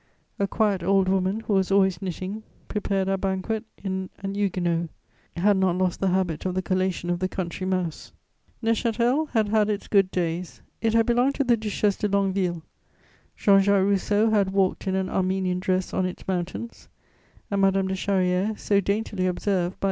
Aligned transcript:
A 0.39 0.47
quiet 0.47 0.81
old 0.81 1.07
woman, 1.07 1.41
who 1.41 1.53
was 1.53 1.69
always 1.71 2.01
knitting, 2.01 2.41
prepared 2.67 3.07
our 3.07 3.17
banquet 3.19 3.65
in 3.83 4.09
an 4.17 4.33
huguenote. 4.33 4.89
had 5.37 5.57
not 5.57 5.77
lost 5.77 5.99
the 5.99 6.07
habit 6.07 6.43
of 6.43 6.55
the 6.55 6.63
collation 6.63 7.11
of 7.11 7.19
the 7.19 7.27
country 7.27 7.67
mouse. 7.67 8.11
Neuchâtel 8.63 9.27
had 9.29 9.49
had 9.49 9.69
its 9.69 9.87
good 9.87 10.09
days; 10.09 10.63
it 10.81 10.95
had 10.95 11.05
belonged 11.05 11.35
to 11.35 11.43
the 11.43 11.55
Duchesse 11.55 11.97
de 11.97 12.07
Longueville; 12.07 12.63
Jean 13.35 13.61
Jacques 13.61 13.85
Rousseau 13.85 14.31
had 14.31 14.49
walked 14.49 14.87
in 14.87 14.95
an 14.95 15.07
Armenian 15.07 15.59
dress 15.59 15.93
on 15.93 16.07
its 16.07 16.27
mountains, 16.27 16.89
and 17.51 17.61
Madame 17.61 17.87
de 17.87 17.93
Charrière, 17.93 18.57
so 18.57 18.79
daintily 18.81 19.27
observed 19.27 19.75
by 19.75 19.75
M. 19.75 19.79